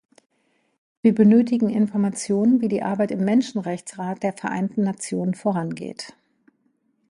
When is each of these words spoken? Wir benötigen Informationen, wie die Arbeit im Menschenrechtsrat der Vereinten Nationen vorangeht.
Wir 1.03 1.13
benötigen 1.13 1.69
Informationen, 1.69 2.59
wie 2.59 2.69
die 2.69 2.81
Arbeit 2.81 3.11
im 3.11 3.23
Menschenrechtsrat 3.23 4.23
der 4.23 4.33
Vereinten 4.33 4.81
Nationen 4.81 5.35
vorangeht. 5.35 6.15